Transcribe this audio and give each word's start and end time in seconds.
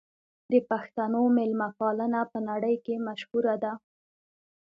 د 0.51 0.53
پښتنو 0.69 1.21
مېلمه 1.37 1.67
پالنه 1.79 2.21
په 2.31 2.39
نړۍ 2.49 2.75
کې 2.85 3.03
مشهوره 3.07 3.55
ده. 3.63 3.73